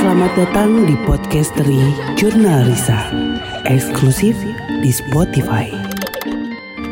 [0.00, 1.76] Selamat datang di podcast dari
[2.16, 3.12] Jurnal Risa,
[3.68, 4.32] eksklusif
[4.80, 5.68] di Spotify.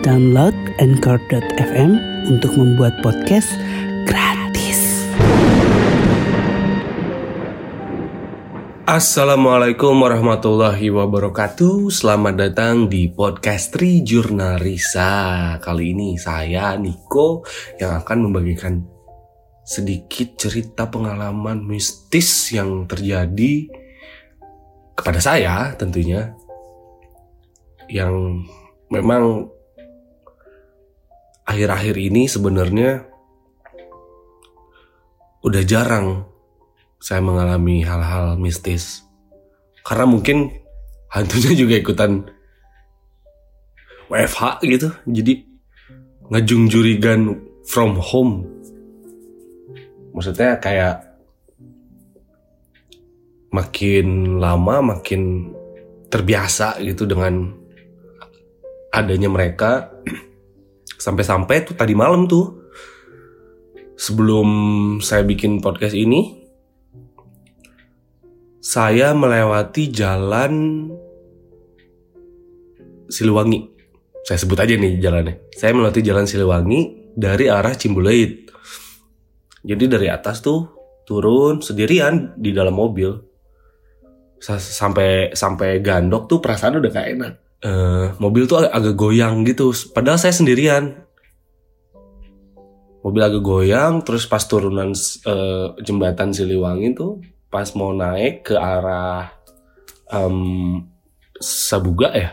[0.04, 1.96] Download Anchor.fm
[2.28, 3.48] untuk membuat podcast
[4.04, 5.08] gratis.
[8.84, 17.40] Assalamualaikum warahmatullahi wabarakatuh Selamat datang di podcast Tri Jurnal Risa Kali ini saya Niko
[17.80, 18.97] yang akan membagikan
[19.68, 23.68] sedikit cerita pengalaman mistis yang terjadi
[24.96, 26.32] kepada saya tentunya
[27.92, 28.48] yang
[28.88, 29.52] memang
[31.44, 33.04] akhir-akhir ini sebenarnya
[35.44, 36.24] udah jarang
[36.96, 39.04] saya mengalami hal-hal mistis.
[39.84, 40.48] Karena mungkin
[41.12, 42.24] hantunya juga ikutan
[44.08, 45.44] WFH gitu jadi
[46.32, 48.57] ngejung jurigan from home
[50.12, 51.04] maksudnya kayak
[53.48, 55.52] makin lama makin
[56.08, 57.52] terbiasa gitu dengan
[58.92, 59.92] adanya mereka
[61.04, 62.58] sampai-sampai tuh tadi malam tuh
[63.98, 64.48] sebelum
[65.02, 66.38] saya bikin podcast ini
[68.68, 70.84] saya melewati jalan
[73.08, 73.64] Siliwangi.
[74.28, 75.40] Saya sebut aja nih jalannya.
[75.56, 78.52] Saya melewati jalan Siliwangi dari arah Cimbuleit.
[79.68, 80.64] Jadi dari atas tuh
[81.04, 83.12] turun sendirian di dalam mobil.
[84.40, 87.32] Sampai sampai gandok tuh perasaan udah gak enak.
[87.58, 89.74] Uh, mobil tuh agak, agak goyang gitu.
[89.92, 91.04] Padahal saya sendirian.
[93.04, 94.94] Mobil agak goyang, terus pas turunan
[95.28, 99.32] uh, jembatan Siliwangi tuh pas mau naik ke arah
[100.12, 100.84] um,
[101.40, 102.30] Sabuga ya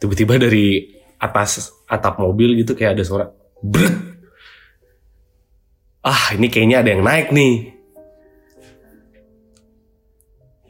[0.00, 3.28] tiba-tiba dari atas atap mobil gitu kayak ada suara
[3.60, 4.19] brek
[6.00, 7.76] ah ini kayaknya ada yang naik nih.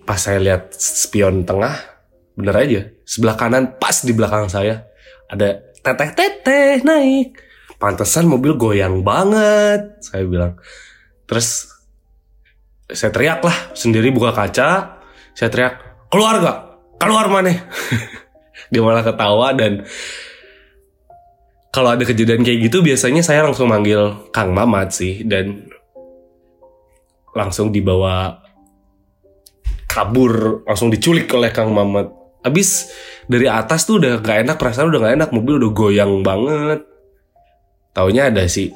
[0.03, 1.77] Pas saya lihat spion tengah
[2.35, 4.87] bener aja sebelah kanan pas di belakang saya
[5.31, 7.39] ada teteh teteh naik.
[7.81, 10.59] Pantesan mobil goyang banget saya bilang.
[11.25, 11.71] Terus
[12.91, 14.99] saya teriak lah sendiri buka kaca
[15.31, 15.75] saya teriak
[16.11, 16.59] keluar gak
[16.99, 17.55] keluar mana?
[18.71, 19.87] Dia malah ketawa dan
[21.71, 25.71] kalau ada kejadian kayak gitu biasanya saya langsung manggil Kang Mamat sih dan
[27.31, 28.43] langsung dibawa
[29.87, 32.11] kabur langsung diculik oleh Kang Mamat
[32.43, 32.91] abis
[33.31, 36.83] dari atas tuh udah gak enak perasaan udah gak enak mobil udah goyang banget
[37.95, 38.75] taunya ada si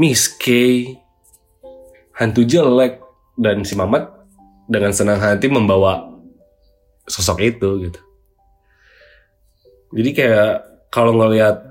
[0.00, 0.46] Miss K
[2.16, 3.00] hantu jelek
[3.36, 4.08] dan si Mamat
[4.70, 6.06] dengan senang hati membawa
[7.10, 8.00] sosok itu gitu.
[9.90, 11.62] Jadi kayak kalau ngelihat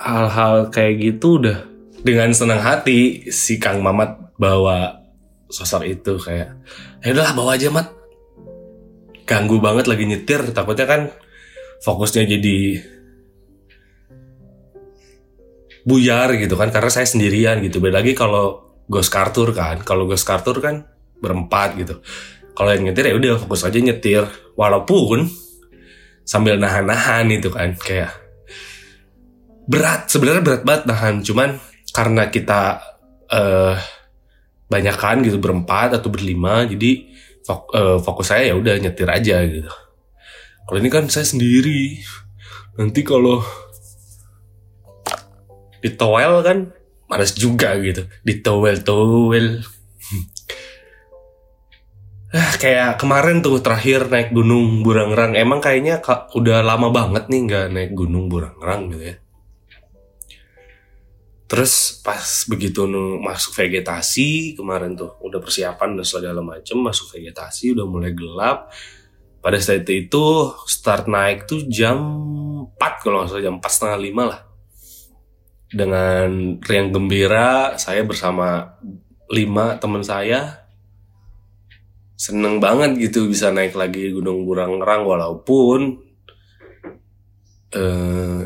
[0.00, 1.64] hal-hal kayak gitu udah
[2.02, 5.04] dengan senang hati si Kang Mamat bawa
[5.48, 6.56] sosok itu kayak
[7.04, 7.88] ya udahlah bawa aja mat
[9.28, 11.00] ganggu banget lagi nyetir takutnya kan
[11.84, 12.58] fokusnya jadi
[15.88, 19.84] buyar gitu kan karena saya sendirian gitu beda lagi kalau Ghost Cartour kan.
[19.84, 20.88] Kalau Ghost Cartour kan
[21.20, 22.00] berempat gitu.
[22.56, 24.24] Kalau yang nyetir ya udah fokus aja nyetir.
[24.56, 25.28] Walaupun
[26.28, 28.12] sambil nahan-nahan itu kan kayak
[29.64, 31.56] berat sebenarnya berat banget nahan cuman
[31.96, 32.84] karena kita
[33.32, 33.80] uh,
[34.68, 37.08] banyak kan gitu berempat atau berlima jadi
[37.48, 39.72] fok, uh, fokus saya ya udah nyetir aja gitu.
[40.68, 41.96] Kalau ini kan saya sendiri
[42.76, 43.40] nanti kalau
[45.80, 46.58] ditowel kan
[47.08, 49.64] males juga gitu di towel
[52.28, 55.32] ah kayak kemarin tuh terakhir naik gunung Burangrang.
[55.32, 56.04] Emang kayaknya
[56.36, 59.16] udah lama banget nih nggak naik gunung Burangrang gitu ya.
[61.48, 62.84] Terus pas begitu
[63.24, 68.68] masuk vegetasi kemarin tuh udah persiapan dan segala macem masuk vegetasi udah mulai gelap.
[69.40, 71.96] Pada saat itu start naik tuh jam
[72.76, 74.40] 4 kalau nggak salah jam 4 setengah 5 lah.
[75.72, 76.28] Dengan
[76.60, 78.76] riang gembira saya bersama
[79.32, 80.67] lima teman saya
[82.18, 86.02] seneng banget gitu bisa naik lagi Gunung Burangrang walaupun
[87.70, 88.40] eh,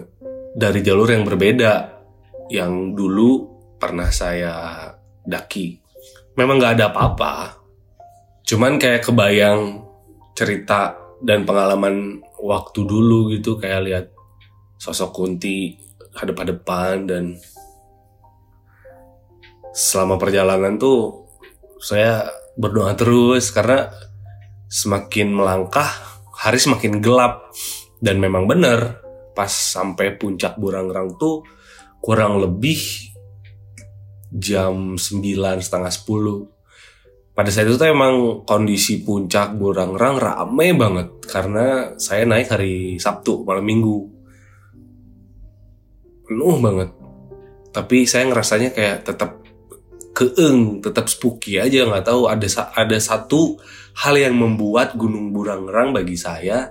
[0.52, 2.04] dari jalur yang berbeda
[2.52, 3.48] yang dulu
[3.80, 4.84] pernah saya
[5.24, 5.80] daki.
[6.36, 7.32] Memang nggak ada apa-apa.
[8.44, 9.80] Cuman kayak kebayang
[10.36, 10.92] cerita
[11.24, 14.06] dan pengalaman waktu dulu gitu kayak lihat
[14.76, 15.78] sosok Kunti
[16.12, 17.24] hadap-hadapan dan
[19.72, 21.24] selama perjalanan tuh
[21.80, 22.28] saya
[22.58, 23.88] berdoa terus karena
[24.68, 25.88] semakin melangkah
[26.36, 27.50] hari semakin gelap.
[28.02, 28.98] Dan memang benar
[29.32, 31.46] pas sampai puncak Burangrang tuh
[32.02, 32.82] kurang lebih
[34.34, 35.22] jam 9
[35.62, 36.52] setengah 10
[37.32, 43.40] pada saat itu tuh emang kondisi puncak Burangrang rame banget karena saya naik hari Sabtu
[43.48, 44.04] malam Minggu.
[46.28, 46.92] Penuh banget.
[47.72, 49.40] Tapi saya ngerasanya kayak tetap
[50.22, 52.46] keeng tetap spooky aja nggak tahu ada
[52.78, 53.58] ada satu
[53.98, 56.70] hal yang membuat Gunung Burangrang bagi saya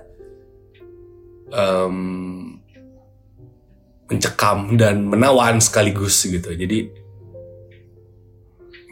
[1.52, 2.56] um,
[4.08, 6.88] mencekam dan menawan sekaligus gitu jadi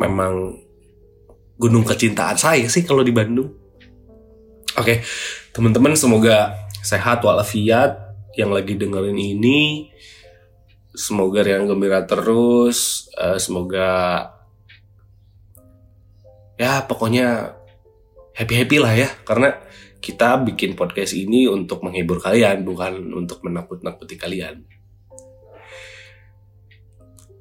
[0.01, 0.57] memang
[1.61, 3.53] gunung kecintaan saya sih kalau di Bandung.
[4.81, 5.05] Oke,
[5.53, 8.01] teman-teman semoga sehat walafiat
[8.33, 9.93] yang lagi dengerin ini.
[10.97, 13.13] Semoga yang gembira terus.
[13.13, 14.25] Uh, semoga
[16.61, 17.57] ya pokoknya
[18.37, 19.57] happy happy lah ya karena
[20.01, 24.65] kita bikin podcast ini untuk menghibur kalian bukan untuk menakut-nakuti kalian.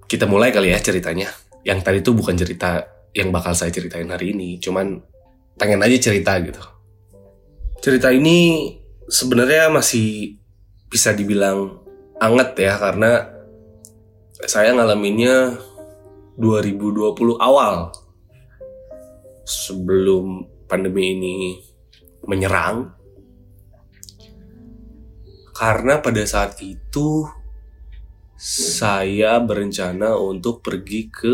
[0.07, 1.27] Kita mulai kali ya ceritanya
[1.63, 2.83] yang tadi tuh bukan cerita
[3.16, 5.00] yang bakal saya ceritain hari ini, cuman
[5.56, 6.63] pengen aja cerita gitu.
[7.80, 8.75] Cerita ini
[9.07, 10.39] sebenarnya masih
[10.92, 11.80] bisa dibilang
[12.19, 13.27] anget ya karena
[14.48, 15.56] saya ngalaminnya
[16.39, 17.92] 2020 awal
[19.50, 21.38] sebelum pandemi ini
[22.30, 22.94] menyerang
[25.60, 27.28] karena pada saat itu
[28.40, 31.34] saya berencana untuk pergi ke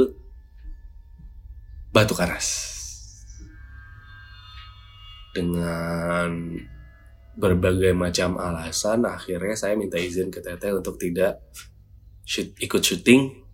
[1.94, 2.74] Batu Karas.
[5.30, 6.58] Dengan
[7.38, 11.46] berbagai macam alasan, akhirnya saya minta izin ke Teteh untuk tidak
[12.26, 13.46] shoot, ikut syuting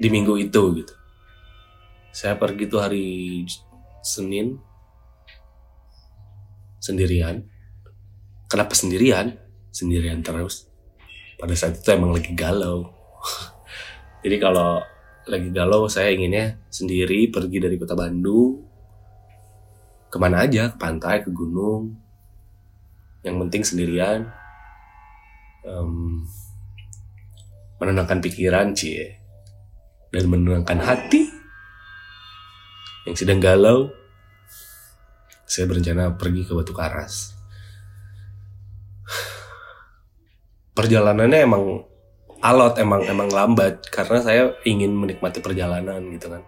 [0.00, 0.95] di minggu itu gitu.
[2.16, 3.44] Saya pergi tuh hari
[4.00, 4.56] Senin.
[6.80, 7.44] Sendirian.
[8.48, 9.36] Kenapa sendirian?
[9.68, 10.64] Sendirian terus.
[11.36, 12.88] Pada saat itu emang lagi galau.
[14.24, 14.80] Jadi kalau
[15.28, 18.64] lagi galau saya inginnya sendiri pergi dari kota Bandung.
[20.08, 20.72] Ke mana aja?
[20.72, 22.00] Ke pantai ke gunung.
[23.28, 24.32] Yang penting sendirian.
[25.68, 26.24] Um,
[27.76, 29.20] menenangkan pikiran cie.
[30.08, 31.36] Dan menenangkan hati
[33.06, 33.94] yang sedang galau
[35.46, 37.38] saya berencana pergi ke Batu Karas.
[40.74, 41.64] Perjalanannya emang
[42.42, 46.42] alot emang emang lambat karena saya ingin menikmati perjalanan gitu kan.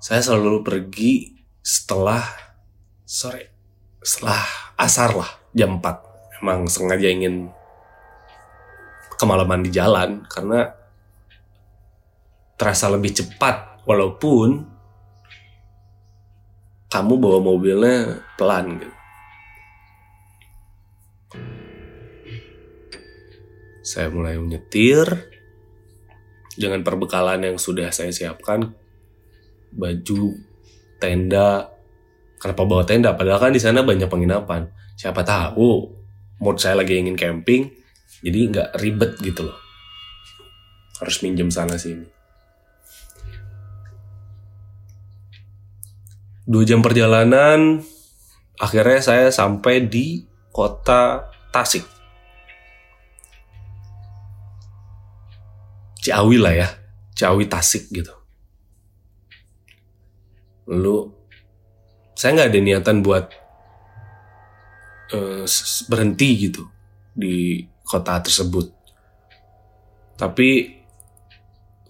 [0.00, 2.24] Saya selalu pergi setelah
[3.04, 3.52] sore
[4.00, 4.42] setelah
[4.78, 7.50] asar lah jam 4 emang sengaja ingin
[9.18, 10.74] kemalaman di jalan karena
[12.54, 14.66] terasa lebih cepat walaupun
[16.90, 18.96] kamu bawa mobilnya pelan gitu
[23.86, 25.06] Saya mulai menyetir
[26.58, 28.74] dengan perbekalan yang sudah saya siapkan,
[29.70, 30.34] baju,
[30.98, 31.70] tenda.
[32.42, 33.14] Kenapa bawa tenda?
[33.14, 34.66] Padahal kan di sana banyak penginapan.
[34.98, 35.86] Siapa tahu
[36.42, 37.70] mood saya lagi ingin camping,
[38.26, 39.58] jadi nggak ribet gitu loh.
[40.98, 42.15] Harus minjem sana sini.
[46.46, 47.82] Dua jam perjalanan,
[48.62, 50.22] akhirnya saya sampai di
[50.54, 51.82] kota Tasik.
[55.98, 56.68] Ciawi lah ya,
[57.18, 58.14] Ciawi Tasik gitu.
[60.70, 61.10] Lalu
[62.14, 63.26] saya nggak ada niatan buat
[65.18, 65.44] uh,
[65.90, 66.62] berhenti gitu
[67.10, 68.70] di kota tersebut.
[70.14, 70.78] Tapi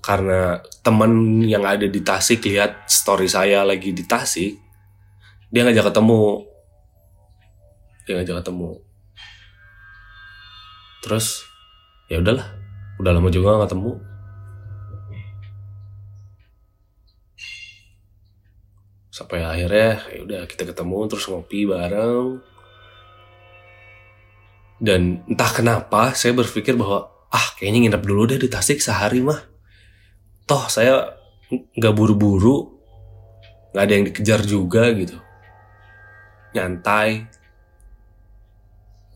[0.07, 4.55] karena teman yang ada di Tasik lihat story saya lagi di Tasik,
[5.51, 6.47] dia ngajak ketemu.
[8.07, 8.71] Dia ngajak ketemu.
[11.03, 11.43] Terus
[12.07, 12.47] ya udahlah,
[13.03, 13.99] udah lama juga gak ketemu
[19.17, 22.37] sampai akhirnya ya udah kita ketemu terus ngopi bareng
[24.77, 29.56] dan entah kenapa saya berpikir bahwa ah kayaknya nginep dulu deh di Tasik sehari mah
[30.47, 31.19] toh saya
[31.51, 32.75] nggak buru-buru
[33.75, 35.21] nggak ada yang dikejar juga gitu.
[36.57, 37.29] Nyantai.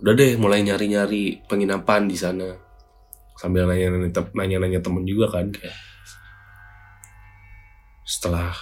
[0.04, 2.52] Udah deh mulai nyari-nyari penginapan di sana.
[3.40, 5.72] Sambil nanya-nanya nanya temen juga kan kayak
[8.04, 8.52] setelah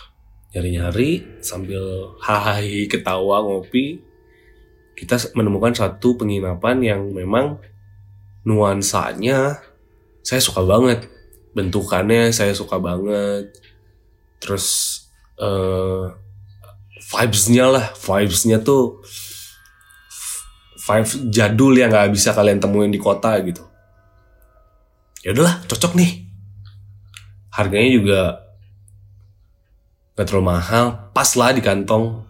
[0.54, 3.98] nyari-nyari sambil hai ketawa ngopi
[4.94, 7.58] kita menemukan satu penginapan yang memang
[8.46, 9.58] nuansanya
[10.22, 11.10] saya suka banget
[11.58, 13.50] bentukannya saya suka banget.
[14.38, 14.66] Terus
[15.42, 16.14] uh,
[17.10, 19.02] vibesnya lah vibesnya tuh
[20.78, 23.66] vibes jadul yang nggak bisa kalian temuin di kota gitu.
[25.26, 26.30] Ya udahlah cocok nih.
[27.50, 28.20] Harganya juga
[30.14, 32.22] gak terlalu mahal pas lah di kantong.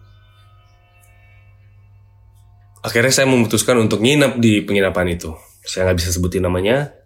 [2.81, 5.37] Akhirnya saya memutuskan untuk nginep di penginapan itu.
[5.61, 6.98] Saya nggak bisa sebutin namanya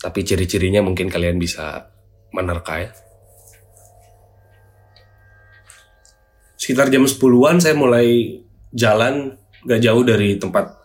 [0.00, 1.92] tapi ciri-cirinya mungkin kalian bisa
[2.32, 2.90] menerka ya
[6.60, 8.36] sekitar jam 10-an saya mulai
[8.70, 9.34] jalan
[9.66, 10.80] gak jauh dari tempat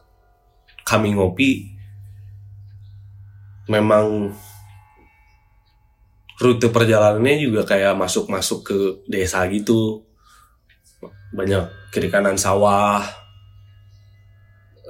[0.82, 1.74] kami ngopi.
[3.66, 4.30] Memang
[6.38, 8.78] rute perjalanannya juga kayak masuk-masuk ke
[9.10, 10.06] desa gitu.
[11.34, 13.02] Banyak kiri kanan sawah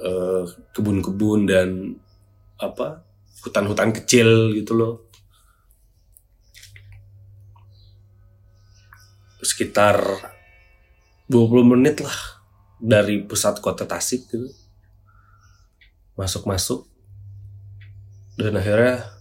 [0.00, 0.42] eh,
[0.76, 1.96] kebun-kebun dan
[2.56, 3.05] apa
[3.44, 4.94] hutan-hutan kecil gitu loh.
[9.42, 10.00] Sekitar
[11.30, 12.18] 20 menit lah
[12.78, 14.48] dari pusat kota Tasik gitu.
[16.16, 16.86] Masuk-masuk.
[18.36, 19.16] Dan akhirnya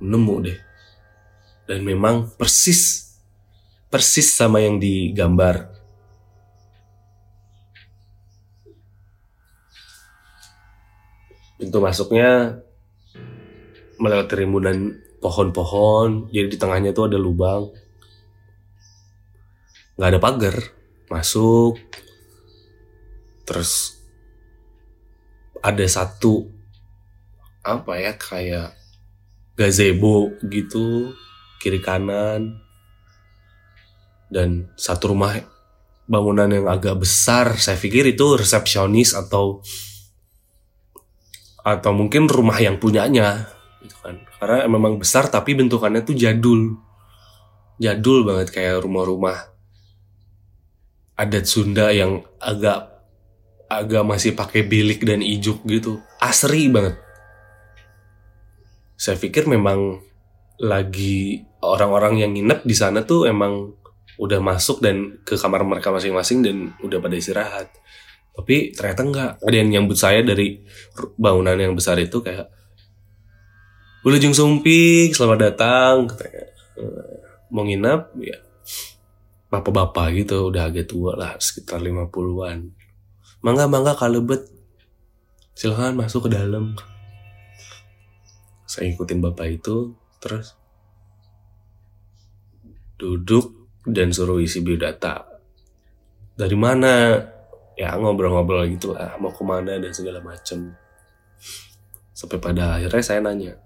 [0.00, 0.58] nemu deh.
[1.68, 3.12] Dan memang persis
[3.92, 5.68] persis sama yang digambar
[11.62, 12.58] pintu masuknya
[14.02, 16.26] melewati rimbunan pohon-pohon.
[16.34, 17.70] Jadi di tengahnya tuh ada lubang.
[19.94, 20.56] Nggak ada pagar.
[21.06, 21.78] Masuk.
[23.46, 24.02] Terus
[25.62, 26.50] ada satu
[27.62, 28.74] apa ya kayak
[29.54, 31.14] gazebo gitu
[31.62, 32.58] kiri kanan.
[34.26, 35.38] Dan satu rumah
[36.10, 37.54] bangunan yang agak besar.
[37.54, 39.62] Saya pikir itu resepsionis atau
[41.62, 43.46] atau mungkin rumah yang punyanya
[43.82, 44.22] gitu kan.
[44.38, 46.78] Karena memang besar tapi bentukannya tuh jadul.
[47.78, 49.50] Jadul banget kayak rumah-rumah
[51.18, 52.90] adat Sunda yang agak
[53.70, 56.02] agak masih pakai bilik dan ijuk gitu.
[56.20, 56.98] Asri banget.
[58.98, 60.04] Saya pikir memang
[60.62, 63.74] lagi orang-orang yang nginep di sana tuh emang
[64.20, 67.72] udah masuk dan ke kamar mereka masing-masing dan udah pada istirahat
[68.32, 70.64] tapi ternyata enggak ada yang nyambut saya dari
[71.20, 72.48] bangunan yang besar itu kayak
[74.02, 76.42] Wilujeng Sumpik selamat datang katanya.
[76.74, 77.16] "Eh,
[77.54, 78.34] mau nginap ya
[79.52, 82.72] bapak-bapak gitu udah agak tua lah sekitar 50-an
[83.42, 84.46] mangga mangga kalebet.
[85.52, 86.78] Silahkan masuk ke dalam.
[88.64, 90.56] Saya ikutin bapak itu terus
[92.96, 95.28] duduk dan suruh isi biodata.
[96.38, 97.20] Dari mana
[97.82, 100.70] ya ngobrol-ngobrol gitu lah mau ke mana dan segala macem.
[102.14, 103.58] Sampai pada akhirnya saya nanya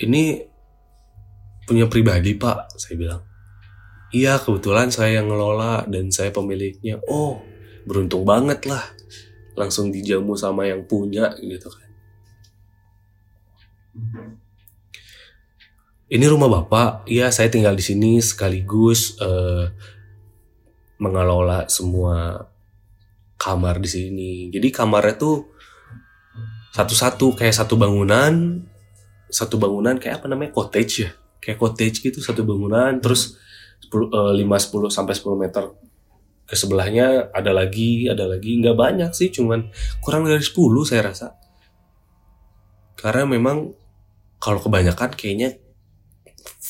[0.00, 0.40] ini
[1.68, 2.72] punya pribadi pak?
[2.80, 3.22] Saya bilang
[4.16, 7.04] iya kebetulan saya yang ngelola dan saya pemiliknya.
[7.04, 7.44] Oh
[7.84, 8.80] beruntung banget lah
[9.54, 11.90] langsung dijamu sama yang punya gitu kan.
[16.08, 17.04] Ini rumah bapak?
[17.04, 19.68] Iya saya tinggal di sini sekaligus eh,
[20.98, 22.48] mengelola semua
[23.38, 24.32] kamar di sini.
[24.50, 25.36] Jadi kamarnya tuh
[26.74, 28.66] satu-satu kayak satu bangunan
[29.34, 31.10] satu bangunan kayak apa namanya cottage ya.
[31.42, 33.02] Kayak cottage gitu satu bangunan.
[33.02, 33.34] Terus
[33.82, 35.64] 10, eh, 5 10 sampai 10 meter
[36.44, 38.62] ke sebelahnya ada lagi ada lagi.
[38.62, 41.34] Nggak banyak sih cuman kurang dari 10 saya rasa.
[42.94, 43.74] Karena memang
[44.38, 45.58] kalau kebanyakan kayaknya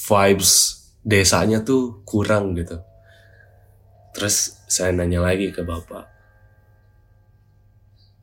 [0.09, 2.81] vibes desanya tuh kurang gitu.
[4.17, 6.14] Terus saya nanya lagi ke bapak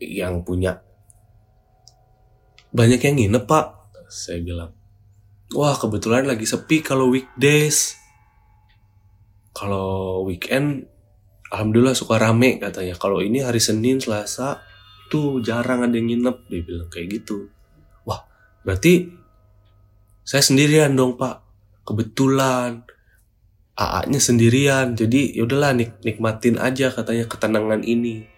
[0.01, 0.81] yang punya.
[2.73, 3.65] Banyak yang nginep pak.
[4.09, 4.81] Saya bilang
[5.55, 7.99] wah kebetulan lagi sepi kalau weekdays.
[9.51, 10.87] Kalau weekend
[11.51, 12.95] alhamdulillah suka rame katanya.
[12.95, 14.63] Kalau ini hari Senin Selasa
[15.11, 17.51] tuh jarang ada yang nginep dia bilang kayak gitu.
[18.07, 18.23] Wah
[18.63, 19.11] berarti
[20.23, 21.43] saya sendirian dong pak.
[21.83, 22.87] Kebetulan
[23.75, 28.30] AA-nya sendirian jadi yaudahlah nik nikmatin aja katanya ketenangan ini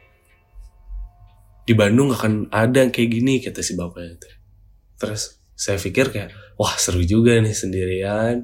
[1.63, 4.33] di Bandung gak akan ada yang kayak gini kata si bapaknya tuh.
[4.99, 8.43] terus saya pikir kayak wah seru juga nih sendirian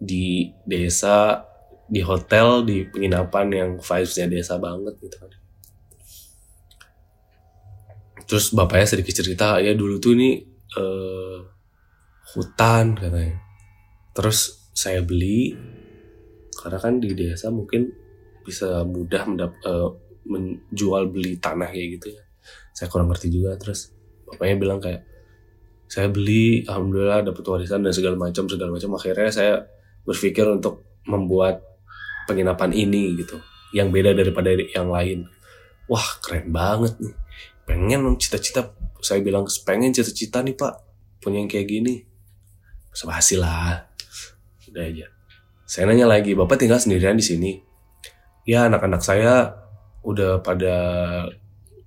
[0.00, 1.44] di desa
[1.84, 5.32] di hotel di penginapan yang vibesnya desa banget gitu kan.
[8.24, 10.40] Terus bapaknya sedikit cerita ya dulu tuh ini
[10.80, 11.38] eh,
[12.32, 13.36] hutan katanya.
[14.16, 15.52] Terus saya beli
[16.56, 17.92] karena kan di desa mungkin
[18.40, 19.88] bisa mudah mendap eh,
[20.24, 22.23] menjual beli tanah kayak gitu ya
[22.74, 23.94] saya kurang ngerti juga terus
[24.26, 25.14] bapaknya bilang kayak
[25.84, 28.90] saya beli alhamdulillah dapat warisan dan segala macam segala macam.
[28.98, 29.54] Akhirnya saya
[30.02, 31.62] berpikir untuk membuat
[32.24, 33.38] penginapan ini gitu
[33.76, 35.28] yang beda daripada yang lain.
[35.86, 37.14] Wah keren banget nih.
[37.68, 38.72] Pengen cita-cita
[39.04, 40.82] saya bilang pengen cita-cita nih pak
[41.20, 42.02] punya yang kayak gini.
[42.94, 43.86] Basa lah.
[44.70, 45.06] Udah aja.
[45.68, 47.52] Saya nanya lagi bapak tinggal sendirian di sini?
[48.48, 49.62] Ya anak-anak saya
[50.04, 50.76] udah pada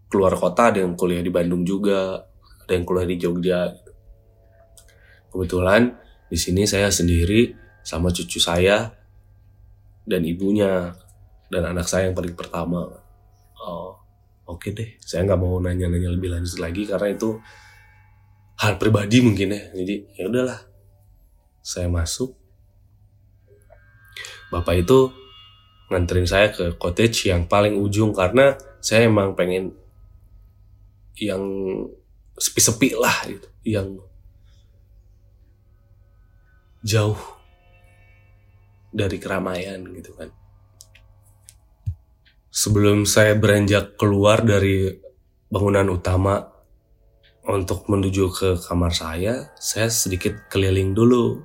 [0.07, 2.27] keluar kota ada yang kuliah di Bandung juga
[2.67, 3.71] ada yang kuliah di Jogja.
[5.31, 5.95] Kebetulan
[6.27, 8.91] di sini saya sendiri sama cucu saya
[10.03, 10.91] dan ibunya
[11.47, 12.83] dan anak saya yang paling pertama.
[13.63, 13.95] Oh
[14.47, 14.89] oke okay deh.
[14.99, 17.39] Saya nggak mau nanya-nanya lebih lanjut lagi karena itu
[18.59, 19.63] hal pribadi mungkin ya.
[19.71, 20.59] Jadi ya udahlah.
[21.63, 22.35] Saya masuk.
[24.51, 25.11] Bapak itu
[25.87, 29.75] nganterin saya ke cottage yang paling ujung karena saya emang pengen
[31.17, 31.43] yang
[32.37, 33.97] sepi-sepi lah gitu yang
[36.85, 37.17] jauh
[38.93, 40.29] dari keramaian gitu kan
[42.53, 44.93] sebelum saya beranjak keluar dari
[45.49, 46.45] bangunan utama
[47.47, 51.41] untuk menuju ke kamar saya saya sedikit keliling dulu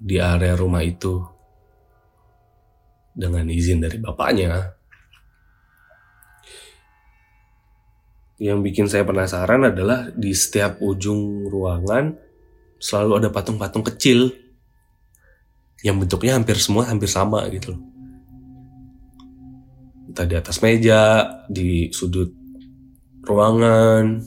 [0.00, 1.20] di area rumah itu
[3.12, 4.79] dengan izin dari bapaknya.
[8.40, 12.16] Yang bikin saya penasaran adalah di setiap ujung ruangan
[12.80, 14.32] selalu ada patung-patung kecil
[15.84, 17.82] yang bentuknya hampir semua hampir sama gitu loh.
[20.08, 22.32] Entah di atas meja, di sudut
[23.28, 24.24] ruangan,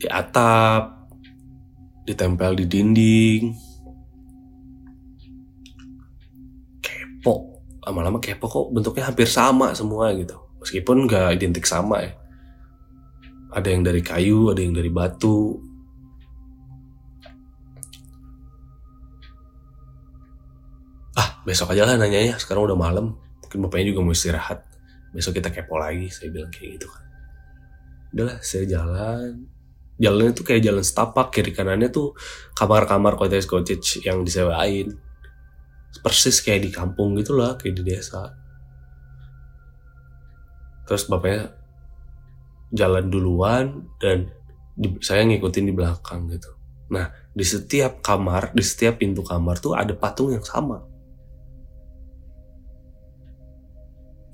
[0.00, 1.12] di atap,
[2.08, 3.42] ditempel di dinding,
[6.80, 12.12] kepo lama-lama kepo kok bentuknya hampir sama semua gitu meskipun gak identik sama ya.
[13.52, 15.60] Ada yang dari kayu ada yang dari batu.
[21.14, 23.14] Ah besok aja lah nanyanya sekarang udah malam.
[23.44, 24.64] Mungkin bapaknya juga mau istirahat.
[25.12, 27.04] Besok kita kepo lagi saya bilang kayak gitu kan.
[28.16, 29.46] Udahlah saya jalan.
[30.00, 31.30] Jalannya tuh kayak jalan setapak.
[31.30, 32.16] Kiri kanannya tuh
[32.58, 34.96] kamar-kamar cottage cottage yang disewain.
[36.02, 38.43] Persis kayak di kampung gitu lah kayak di desa
[40.84, 41.56] terus bapaknya
[42.74, 44.32] jalan duluan dan
[44.74, 46.50] di, saya ngikutin di belakang gitu.
[46.90, 50.82] Nah di setiap kamar di setiap pintu kamar tuh ada patung yang sama.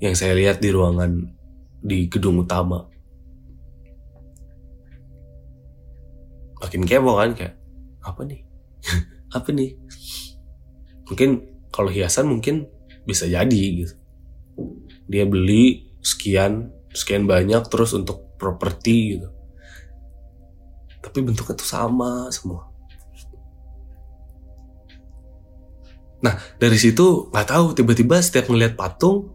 [0.01, 1.11] Yang saya lihat di ruangan
[1.81, 2.89] di gedung utama.
[6.61, 7.55] Makin kepo kan kayak
[8.01, 8.41] apa nih?
[9.31, 9.79] Apa nih?
[11.07, 11.29] Mungkin
[11.71, 12.67] kalau hiasan mungkin
[13.07, 13.95] bisa jadi gitu.
[15.07, 19.29] Dia beli sekian sekian banyak terus untuk properti gitu.
[21.01, 22.69] Tapi bentuknya tuh sama semua.
[26.21, 29.33] Nah dari situ nggak tahu tiba-tiba setiap ngeliat patung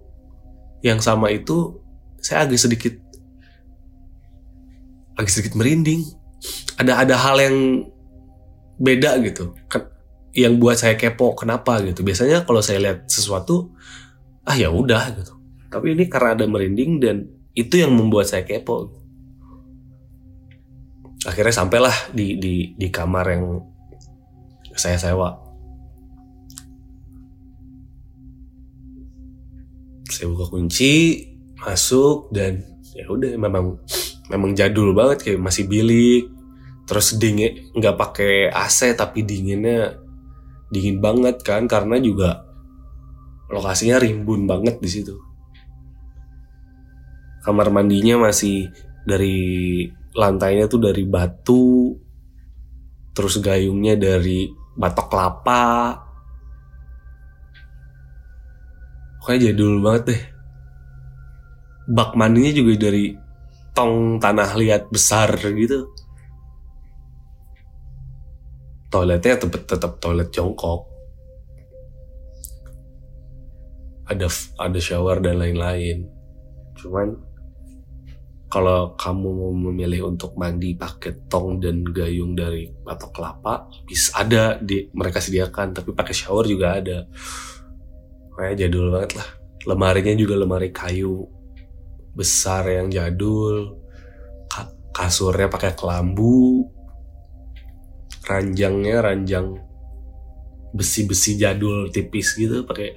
[0.84, 1.82] yang sama itu
[2.22, 2.94] saya agak sedikit
[5.18, 6.06] agak sedikit merinding.
[6.76, 7.56] Ada ada hal yang
[8.76, 9.56] beda gitu.
[9.66, 9.90] Kan
[10.36, 12.04] yang buat saya kepo kenapa gitu.
[12.04, 13.72] Biasanya kalau saya lihat sesuatu
[14.46, 15.35] ah ya udah gitu
[15.76, 18.96] tapi ini karena ada merinding dan itu yang membuat saya kepo.
[21.28, 23.60] Akhirnya sampailah di di di kamar yang
[24.72, 25.36] saya sewa.
[30.08, 31.20] Saya buka kunci
[31.60, 32.64] masuk dan
[32.96, 33.76] ya udah memang
[34.32, 36.32] memang jadul banget kayak masih bilik.
[36.88, 40.00] Terus dingin nggak pakai AC tapi dinginnya
[40.72, 42.48] dingin banget kan karena juga
[43.52, 45.25] lokasinya rimbun banget di situ.
[47.46, 48.74] Kamar mandinya masih
[49.06, 49.86] dari
[50.18, 51.94] lantainya tuh dari batu,
[53.14, 55.64] terus gayungnya dari batok kelapa.
[59.22, 60.22] Pokoknya jadul banget deh.
[61.86, 63.14] Bak mandinya juga dari
[63.76, 65.84] tong tanah liat besar gitu
[68.88, 70.88] toiletnya tetap tetap toilet jongkok
[74.08, 74.24] ada
[74.56, 76.08] ada shower dan lain-lain
[76.80, 77.20] cuman
[78.46, 84.54] kalau kamu mau memilih untuk mandi pakai tong dan gayung dari batok kelapa bisa ada
[84.62, 86.98] di mereka sediakan tapi pakai shower juga ada.
[88.36, 89.28] Kayak jadul banget lah.
[89.66, 91.26] Lemarinya juga lemari kayu
[92.14, 93.82] besar yang jadul
[94.96, 96.64] kasurnya pakai kelambu
[98.24, 99.60] ranjangnya ranjang
[100.72, 102.96] besi-besi jadul tipis gitu pakai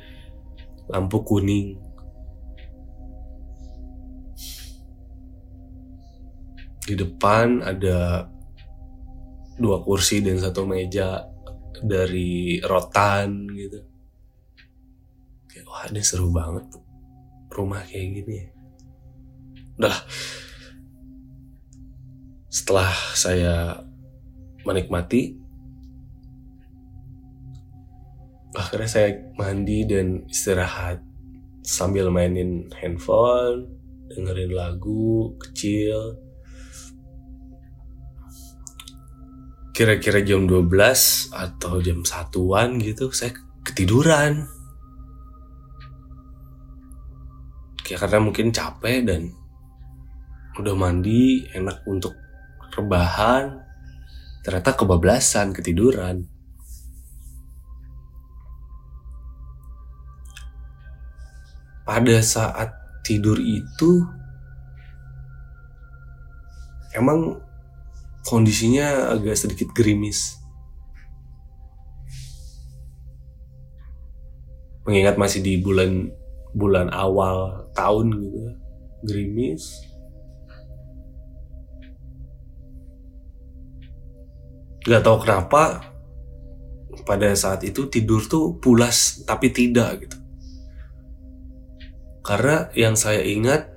[0.87, 1.75] lampu kuning
[6.89, 8.25] di depan ada
[9.61, 11.21] dua kursi dan satu meja
[11.85, 13.77] dari rotan gitu.
[15.45, 16.65] Kayak wah ini seru banget
[17.53, 18.49] rumah kayak gini ya.
[19.77, 19.97] Udah.
[22.49, 23.85] Setelah saya
[24.65, 25.37] menikmati
[28.57, 31.05] akhirnya saya mandi dan istirahat
[31.61, 33.69] sambil mainin handphone
[34.09, 36.17] dengerin lagu kecil
[39.79, 43.31] kira-kira jam 12 atau jam satuan gitu saya
[43.63, 44.43] ketiduran.
[47.87, 49.31] Ya karena mungkin capek dan
[50.59, 52.11] udah mandi enak untuk
[52.75, 53.55] rebahan
[54.43, 56.27] ternyata kebablasan ketiduran.
[61.87, 62.75] Pada saat
[63.07, 64.03] tidur itu
[66.91, 67.47] emang
[68.27, 70.39] kondisinya agak sedikit gerimis
[74.83, 76.09] mengingat masih di bulan
[76.51, 78.41] bulan awal tahun gitu
[79.05, 79.89] gerimis
[84.89, 85.85] Gak tahu kenapa
[87.05, 90.17] pada saat itu tidur tuh pulas tapi tidak gitu.
[92.25, 93.69] Karena yang saya ingat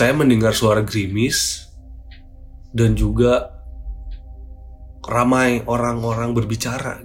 [0.00, 1.68] saya mendengar suara gerimis
[2.72, 3.52] dan juga
[5.04, 7.04] ramai orang-orang berbicara.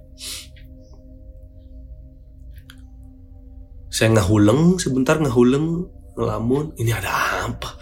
[3.89, 6.77] Saya ngahuleng sebentar ngahuleng ngelamun.
[6.77, 7.13] Ini ada
[7.49, 7.77] apa?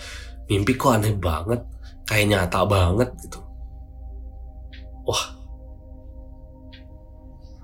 [0.47, 1.63] Mimpi kok aneh banget.
[2.07, 3.41] Kayak nyata banget gitu.
[5.07, 5.25] Wah.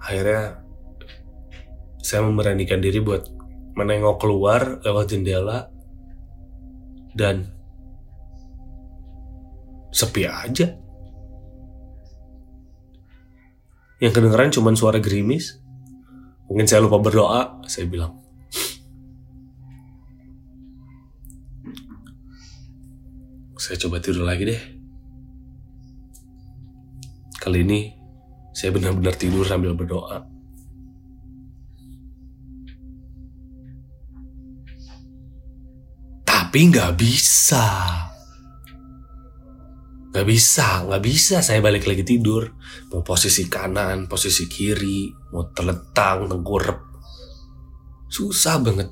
[0.03, 0.63] Akhirnya
[2.01, 3.29] saya memberanikan diri buat
[3.77, 5.69] menengok keluar lewat jendela
[7.13, 7.58] dan
[9.93, 10.67] sepi aja.
[13.99, 15.59] Yang kedengeran cuma suara gerimis.
[16.49, 18.17] Mungkin saya lupa berdoa, saya bilang.
[23.59, 24.63] Saya coba tidur lagi deh.
[27.37, 27.81] Kali ini
[28.55, 30.25] saya benar-benar tidur sambil berdoa.
[36.25, 38.08] Tapi nggak bisa.
[40.19, 42.51] Gak bisa, gak bisa saya balik lagi tidur.
[42.91, 46.75] Mau posisi kanan, posisi kiri, mau terletang, tengkurap.
[48.11, 48.91] Susah banget.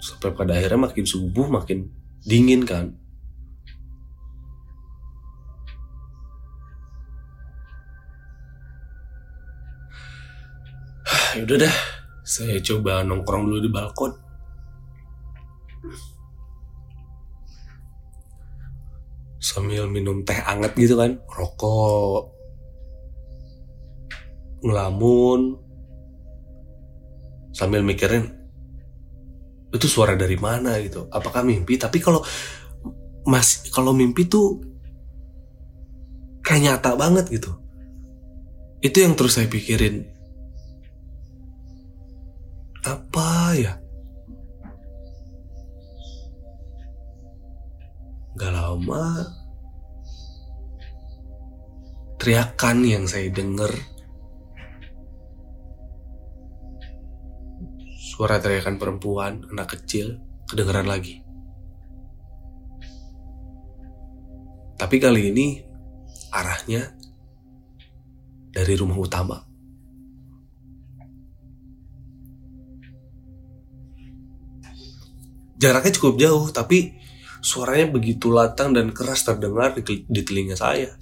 [0.00, 1.92] Sampai pada akhirnya makin subuh makin
[2.24, 2.96] dingin kan.
[11.36, 11.76] Yaudah deh,
[12.24, 14.16] saya coba nongkrong dulu di balkon.
[19.50, 21.18] Sambil minum teh anget gitu kan.
[21.26, 22.30] Rokok.
[24.62, 25.58] Ngelamun.
[27.50, 28.30] Sambil mikirin
[29.74, 30.78] itu suara dari mana?
[30.78, 31.10] gitu.
[31.10, 31.74] Apakah mimpi?
[31.74, 32.22] Tapi kalau
[33.26, 34.62] mas kalau mimpi tuh
[36.46, 37.50] kayak nyata banget gitu.
[38.78, 40.06] Itu yang terus saya pikirin.
[42.86, 43.74] Apa ya?
[48.40, 49.39] Gak lama
[52.20, 53.72] teriakan yang saya dengar.
[57.96, 61.24] Suara teriakan perempuan anak kecil kedengaran lagi.
[64.76, 65.64] Tapi kali ini
[66.28, 66.92] arahnya
[68.52, 69.40] dari rumah utama.
[75.56, 76.96] Jaraknya cukup jauh tapi
[77.40, 80.92] suaranya begitu latang dan keras terdengar di, telinga saya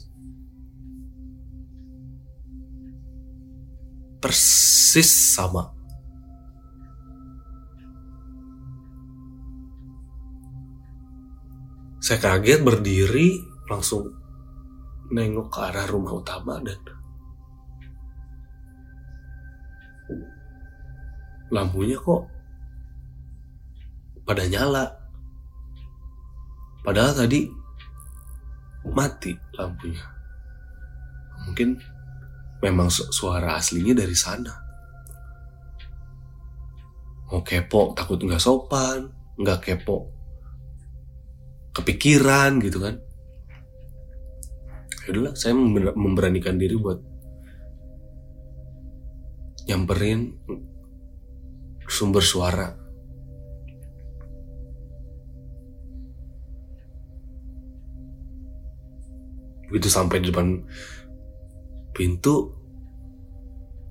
[4.89, 5.69] persis sama
[12.01, 13.37] saya kaget berdiri
[13.69, 14.09] langsung
[15.13, 16.81] nengok ke arah rumah utama dan
[21.53, 22.25] lampunya kok
[24.25, 24.89] pada nyala.
[26.81, 27.45] Padahal tadi
[28.89, 30.05] mati lampunya.
[31.45, 31.77] Mungkin
[32.65, 34.68] memang suara aslinya dari sana.
[37.29, 40.09] Mau kepo takut nggak sopan, nggak kepo
[41.77, 42.99] kepikiran gitu kan.
[45.07, 45.55] Yaudahlah, saya
[45.95, 47.01] memberanikan diri buat
[49.69, 50.33] nyamperin
[51.89, 52.73] sumber suara
[59.69, 60.65] begitu sampai di depan
[61.93, 62.58] pintu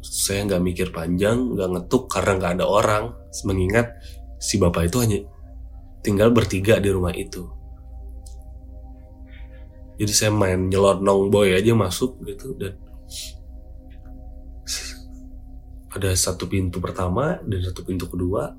[0.07, 3.03] saya nggak mikir panjang nggak ngetuk karena nggak ada orang.
[3.43, 3.99] Mengingat
[4.39, 5.19] si bapak itu hanya
[6.01, 7.45] tinggal bertiga di rumah itu.
[9.97, 12.77] Jadi saya main nyelonong boy aja masuk gitu dan
[15.97, 18.53] ada satu pintu pertama dan satu pintu kedua.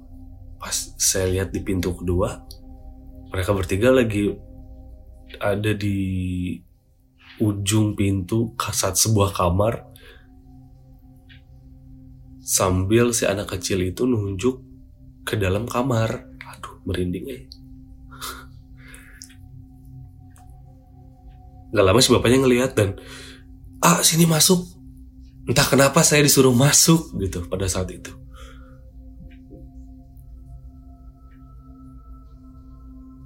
[0.58, 2.42] Pas saya lihat di pintu kedua
[3.28, 4.32] mereka bertiga lagi
[5.36, 5.96] ada di
[7.38, 9.84] ujung pintu kasat sebuah kamar
[12.48, 14.64] sambil si anak kecil itu nunjuk
[15.28, 16.32] ke dalam kamar.
[16.40, 17.44] Aduh, merinding eh.
[21.76, 22.96] Gak lama si bapaknya ngeliat dan
[23.84, 24.64] ah sini masuk.
[25.44, 28.12] Entah kenapa saya disuruh masuk gitu pada saat itu.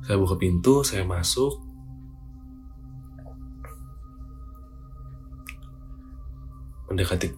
[0.03, 1.71] Saya buka pintu, saya masuk.
[6.93, 7.33] mendekati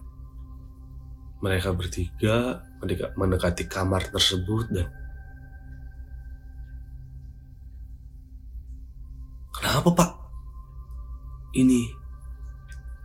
[1.45, 2.65] mereka bertiga
[3.13, 4.89] mendekati kamar tersebut dan
[9.53, 10.11] kenapa pak?
[11.53, 11.93] Ini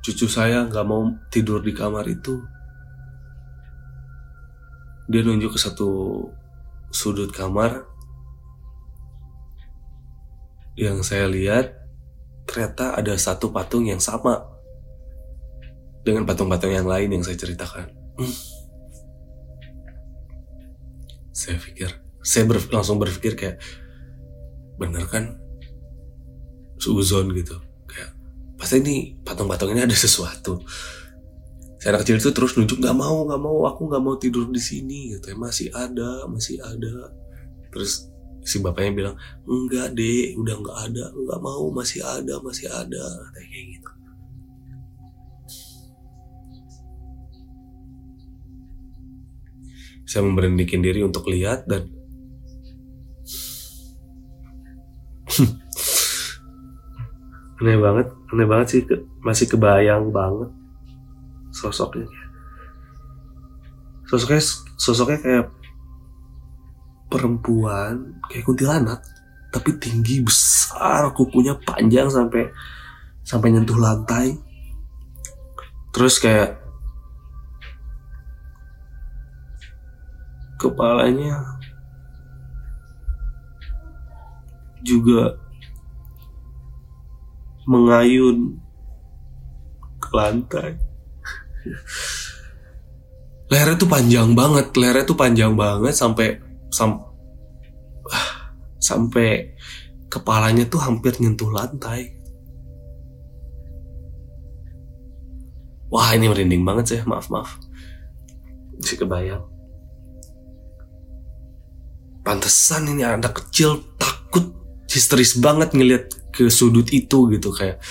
[0.01, 2.41] cucu saya nggak mau tidur di kamar itu.
[5.13, 6.25] Dia nunjuk ke satu
[6.89, 7.85] sudut kamar.
[10.81, 11.77] Yang saya lihat
[12.49, 14.49] ternyata ada satu patung yang sama
[16.01, 18.00] dengan patung-patung yang lain yang saya ceritakan.
[21.31, 23.57] Saya pikir, saya ber, langsung berpikir kayak,
[24.77, 25.41] bener kan?
[26.81, 27.61] Suzon gitu.
[27.89, 28.13] Kayak,
[28.61, 30.61] pasti ini patung-patung ini ada sesuatu.
[31.81, 34.61] Saya anak kecil itu terus nunjuk nggak mau nggak mau aku nggak mau tidur di
[34.61, 37.09] sini gitu ya masih ada masih ada
[37.73, 38.13] terus
[38.45, 39.17] si bapaknya bilang
[39.49, 43.91] enggak deh udah nggak ada nggak mau masih ada masih ada kayak gitu
[50.11, 51.87] saya memberanikan diri untuk lihat dan
[57.63, 58.83] aneh banget aneh banget sih
[59.23, 60.51] masih kebayang banget
[61.55, 62.11] sosoknya.
[64.11, 64.43] Sosoknya
[64.75, 65.47] sosoknya kayak
[67.07, 68.99] perempuan kayak kuntilanak
[69.55, 72.51] tapi tinggi besar kukunya panjang sampai
[73.23, 74.35] sampai nyentuh lantai.
[75.95, 76.60] Terus kayak
[80.61, 81.41] kepalanya
[84.85, 85.41] juga
[87.65, 88.61] mengayun
[89.97, 90.77] ke lantai.
[93.51, 96.39] Lehernya tuh panjang banget, lehernya tuh panjang banget sampai
[96.71, 97.03] sam,
[98.79, 99.59] sampai
[100.07, 102.15] kepalanya tuh hampir nyentuh lantai.
[105.91, 107.59] Wah ini merinding banget sih, maaf maaf.
[108.79, 109.50] Masih kebayang.
[112.31, 114.55] Pantesan ini anak kecil takut
[114.87, 117.83] histeris banget ngeliat ke sudut itu gitu kayak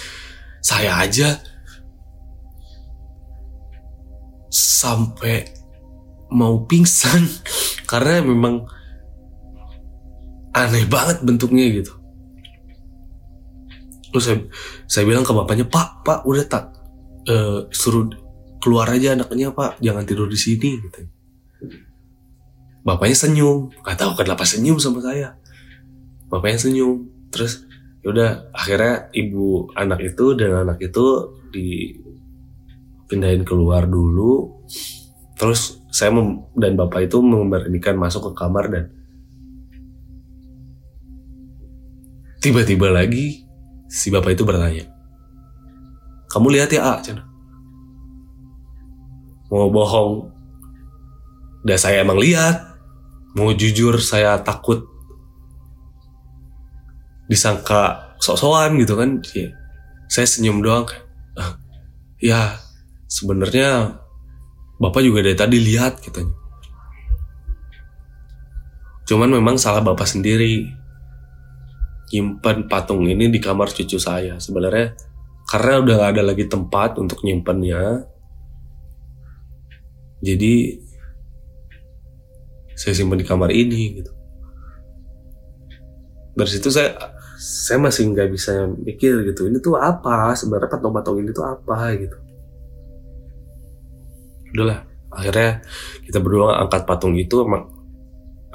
[0.63, 1.43] saya aja
[4.47, 5.43] sampai
[6.32, 7.28] mau pingsan.
[7.91, 8.63] Karena memang
[10.56, 11.91] aneh banget bentuknya gitu.
[14.15, 14.39] Terus saya,
[14.88, 16.80] saya bilang ke bapaknya, Pak, Pak, udah tak,
[17.28, 18.08] eh, suruh
[18.63, 19.80] keluar aja anaknya pak.
[19.84, 21.18] Jangan tidur di sini gitu
[22.85, 23.71] bapaknya senyum.
[23.83, 25.35] Nggak tahu kenapa senyum sama saya.
[26.29, 27.07] Bapaknya senyum.
[27.29, 27.65] Terus
[28.05, 31.05] yaudah akhirnya ibu anak itu dan anak itu
[31.51, 34.63] dipindahin keluar dulu.
[35.39, 36.13] Terus saya
[36.59, 38.85] dan bapak itu memberanikan masuk ke kamar dan
[42.39, 43.43] tiba-tiba lagi
[43.89, 44.99] si bapak itu bertanya
[46.29, 46.95] kamu lihat ya A?
[49.49, 50.29] Mau bohong.
[51.65, 52.68] Dan saya emang lihat
[53.37, 54.85] mau jujur saya takut
[57.29, 59.21] disangka sok-sokan gitu kan.
[59.37, 59.53] Ya,
[60.09, 61.05] saya senyum doang kayak,
[61.37, 61.51] "Ah,
[62.17, 62.57] ya
[63.05, 64.01] sebenarnya
[64.81, 66.33] bapak juga dari tadi lihat katanya.
[69.05, 70.69] Cuman memang salah bapak sendiri.
[72.09, 74.41] Nyimpan patung ini di kamar cucu saya.
[74.41, 74.97] Sebenarnya
[75.45, 78.05] karena udah gak ada lagi tempat untuk nyimpannya
[80.19, 80.83] jadi
[82.79, 84.11] saya simpan di kamar ini gitu.
[86.39, 86.95] Dari situ saya
[87.35, 89.51] saya masih nggak bisa mikir gitu.
[89.51, 90.31] Ini tuh apa?
[90.31, 92.17] Sebenarnya patung-patung ini tuh apa gitu.
[94.55, 95.59] Udahlah akhirnya
[96.07, 97.67] kita berdua angkat patung itu emang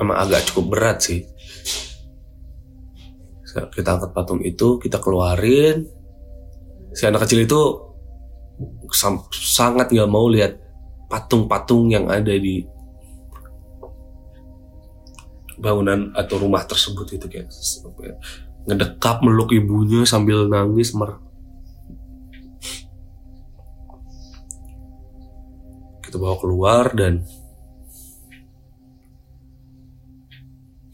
[0.00, 1.28] emang agak cukup berat sih.
[3.54, 5.84] Kita angkat patung itu kita keluarin.
[6.96, 7.60] Si anak kecil itu
[9.28, 10.56] sangat nggak mau lihat
[11.12, 12.64] patung-patung yang ada di
[15.58, 18.14] bangunan atau rumah tersebut itu kayak ya,
[18.64, 21.20] ngedekap meluk ibunya sambil nangis mer.
[26.02, 27.26] Kita bawa keluar dan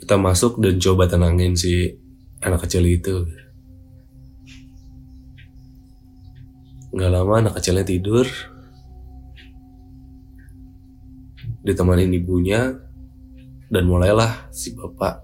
[0.03, 1.95] kita masuk dan coba tenangin si
[2.43, 3.29] anak kecil itu.
[6.91, 8.27] Nggak lama anak kecilnya tidur
[11.61, 12.90] ditemanin ibunya
[13.71, 15.23] dan mulailah si bapak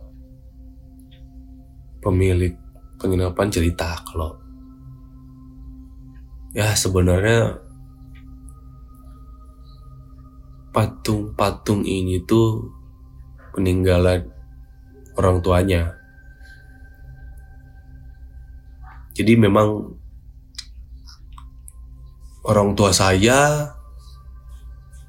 [1.99, 2.55] pemilik
[2.97, 4.39] penginapan cerita kalau
[6.55, 7.67] ya sebenarnya
[10.71, 12.69] patung-patung ini tuh
[13.57, 14.29] peninggalan
[15.17, 15.97] orang tuanya.
[19.17, 19.97] Jadi memang
[22.45, 23.73] orang tua saya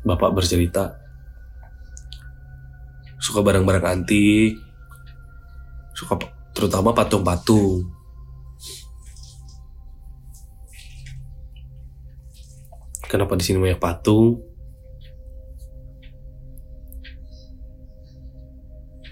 [0.08, 1.07] bapak bercerita
[3.18, 4.58] suka barang-barang antik,
[5.98, 6.18] suka
[6.54, 7.86] terutama patung-patung.
[13.08, 14.44] Kenapa di sini banyak patung?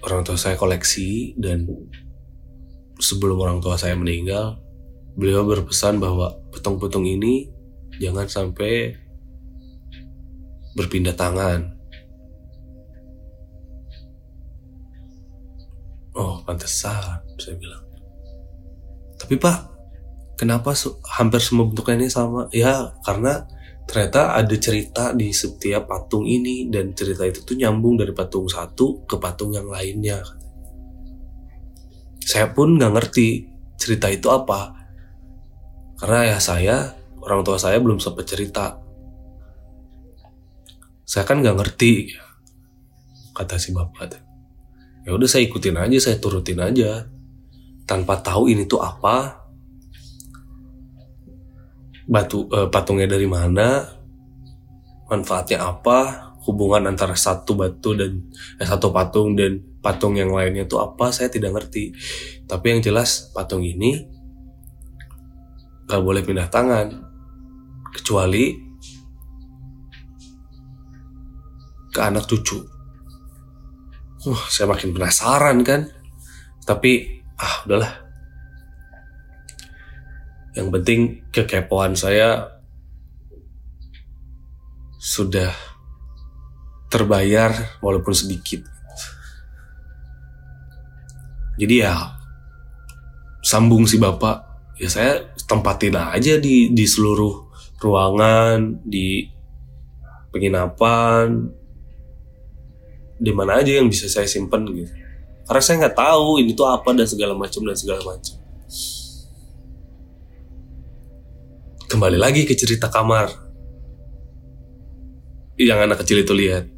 [0.06, 1.66] Orang tua saya koleksi dan
[3.00, 4.60] sebelum orang tua saya meninggal,
[5.16, 7.50] beliau berpesan bahwa patung-patung ini
[7.98, 8.94] jangan sampai
[10.76, 11.75] berpindah tangan.
[16.46, 17.84] Pantesan, saya bilang.
[19.18, 19.58] Tapi pak,
[20.38, 20.78] kenapa
[21.18, 22.48] hampir semua bentuknya ini sama?
[22.54, 23.50] Ya, karena
[23.86, 29.06] ternyata ada cerita di setiap patung ini dan cerita itu tuh nyambung dari patung satu
[29.06, 30.22] ke patung yang lainnya.
[32.26, 33.28] Saya pun nggak ngerti
[33.78, 34.74] cerita itu apa,
[36.02, 38.82] karena ya saya orang tua saya belum sempat cerita.
[41.06, 42.18] Saya kan nggak ngerti,
[43.38, 44.25] kata si bapak.
[45.06, 47.06] Ya udah saya ikutin aja, saya turutin aja,
[47.86, 49.46] tanpa tahu ini tuh apa,
[52.10, 53.86] batu eh, patungnya dari mana,
[55.06, 58.18] manfaatnya apa, hubungan antara satu batu dan
[58.58, 61.94] eh, satu patung dan patung yang lainnya itu apa, saya tidak ngerti.
[62.50, 64.10] Tapi yang jelas patung ini
[65.86, 66.90] gak boleh pindah tangan,
[67.94, 68.58] kecuali
[71.94, 72.75] ke anak cucu.
[74.26, 75.86] Wah, saya makin penasaran kan.
[76.66, 77.94] Tapi ah udahlah.
[80.58, 82.58] Yang penting kekepoan saya
[84.98, 85.54] sudah
[86.90, 88.66] terbayar walaupun sedikit.
[91.56, 91.94] Jadi ya
[93.46, 94.38] sambung si bapak,
[94.82, 99.22] ya saya tempatin aja di di seluruh ruangan, di
[100.34, 101.54] penginapan,
[103.26, 104.94] di mana aja yang bisa saya simpen gitu.
[105.50, 108.38] Karena saya nggak tahu ini tuh apa dan segala macam dan segala macam.
[111.90, 113.34] Kembali lagi ke cerita kamar
[115.58, 116.70] yang anak kecil itu lihat.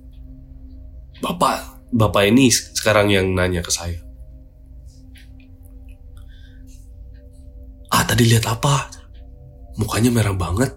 [1.20, 4.00] Bapak, bapak ini sekarang yang nanya ke saya.
[7.92, 8.88] Ah tadi lihat apa?
[9.76, 10.72] Mukanya merah banget.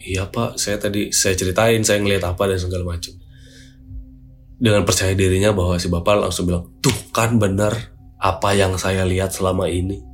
[0.00, 3.19] iya pak saya tadi saya ceritain saya ngeliat apa dan segala macam
[4.60, 7.72] dengan percaya dirinya bahwa si bapak langsung bilang tuh kan benar
[8.20, 10.04] apa yang saya lihat selama ini.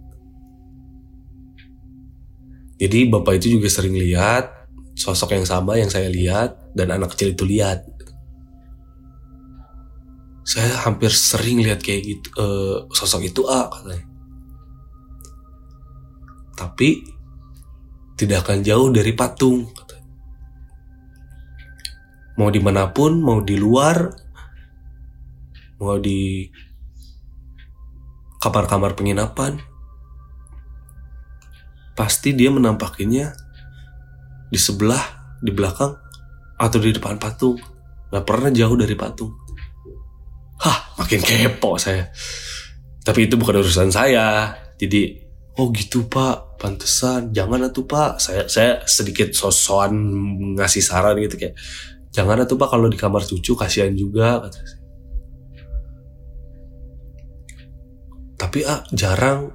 [2.78, 4.54] Jadi bapak itu juga sering lihat
[4.94, 7.82] sosok yang sama yang saya lihat dan anak kecil itu lihat.
[10.46, 14.06] Saya hampir sering lihat kayak gitu uh, sosok itu ah katanya.
[16.54, 17.02] Tapi
[18.14, 19.66] tidak akan jauh dari patung.
[22.36, 24.25] Mau di mana pun, mau di luar,
[25.80, 26.48] mau di
[28.40, 29.58] kamar-kamar penginapan,
[31.96, 33.32] pasti dia menampakinya
[34.52, 35.96] di sebelah, di belakang,
[36.56, 37.58] atau di depan patung.
[38.12, 39.34] Gak pernah jauh dari patung.
[40.62, 42.08] Hah, makin kepo saya.
[43.04, 44.56] Tapi itu bukan urusan saya.
[44.78, 49.92] Jadi oh gitu pak pantesan jangan atuh pak saya saya sedikit sosokan
[50.56, 51.56] ngasih saran gitu kayak
[52.12, 54.60] jangan atuh pak kalau di kamar cucu kasihan juga kata
[58.36, 59.52] tapi ah jarang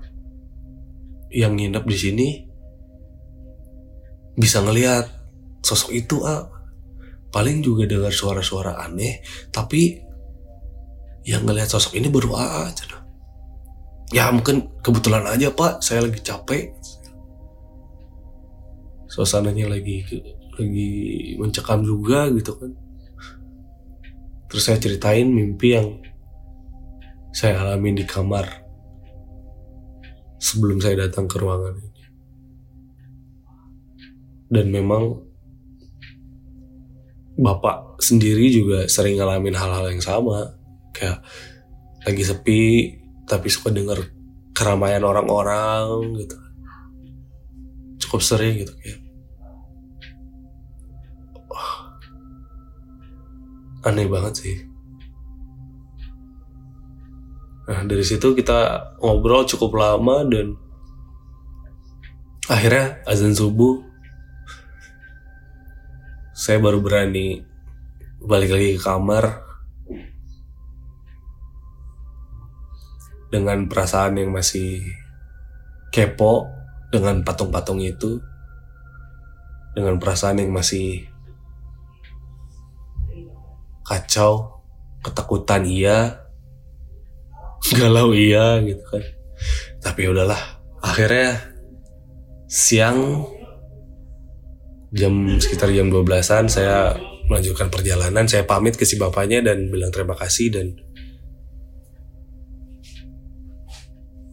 [1.31, 2.27] yang nginep di sini
[4.35, 5.07] bisa ngelihat
[5.61, 6.49] sosok itu ah.
[7.31, 9.23] Paling juga dengar suara-suara aneh
[9.55, 10.03] tapi
[11.23, 13.01] yang ngelihat sosok ini baru ah aja
[14.11, 15.79] ya mungkin kebetulan aja pak.
[15.79, 16.75] Saya lagi capek.
[19.07, 20.03] Suasananya lagi
[20.59, 20.91] lagi
[21.39, 22.71] mencekam juga gitu kan.
[24.51, 25.87] Terus saya ceritain mimpi yang
[27.31, 28.60] saya alami di kamar
[30.41, 32.03] sebelum saya datang ke ruangan ini.
[34.51, 35.21] Dan memang
[37.37, 40.57] bapak sendiri juga sering ngalamin hal-hal yang sama.
[40.91, 41.21] Kayak
[42.03, 42.63] lagi sepi
[43.29, 44.01] tapi suka dengar
[44.51, 46.35] keramaian orang-orang gitu.
[48.01, 48.97] Cukup sering gitu ya
[51.47, 51.95] Wah,
[53.85, 54.57] aneh banget sih
[57.69, 60.57] nah dari situ kita ngobrol cukup lama dan
[62.49, 63.79] akhirnya azan subuh
[66.33, 67.45] saya baru berani
[68.21, 69.45] balik lagi ke kamar
[73.31, 74.83] dengan perasaan yang masih
[75.93, 76.49] kepo
[76.91, 78.19] dengan patung-patung itu
[79.71, 81.07] dengan perasaan yang masih
[83.87, 84.61] kacau
[84.99, 86.20] ketakutan iya
[87.77, 89.03] galau iya gitu kan
[89.81, 90.39] tapi udahlah
[90.81, 91.37] akhirnya
[92.49, 93.29] siang
[94.91, 96.97] jam sekitar jam 12-an saya
[97.29, 100.75] melanjutkan perjalanan saya pamit ke si bapaknya dan bilang terima kasih dan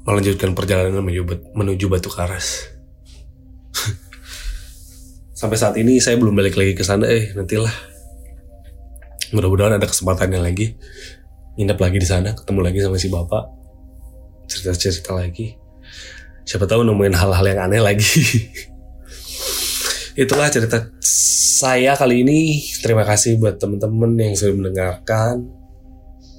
[0.09, 1.05] melanjutkan perjalanan
[1.53, 2.65] menuju, Batu Karas.
[5.39, 7.05] Sampai saat ini saya belum balik lagi ke sana.
[7.05, 7.71] Eh, nantilah.
[9.37, 10.73] Mudah-mudahan ada kesempatannya lagi.
[11.59, 13.45] Nginep lagi di sana, ketemu lagi sama si bapak.
[14.47, 15.59] Cerita-cerita lagi.
[16.47, 18.07] Siapa tahu nemuin hal-hal yang aneh lagi.
[20.23, 22.63] Itulah cerita saya kali ini.
[22.79, 25.51] Terima kasih buat teman-teman yang sudah mendengarkan.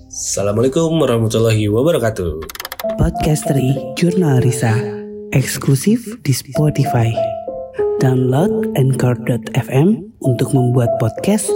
[0.07, 2.39] Assalamualaikum warahmatullahi wabarakatuh.
[2.95, 4.99] Podcasteri Jurnal Risa
[5.31, 7.13] eksklusif di Spotify.
[8.01, 9.89] Download Anchor.fm
[10.25, 11.49] untuk membuat podcast.